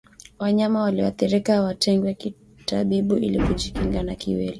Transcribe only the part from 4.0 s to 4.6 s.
na kiwele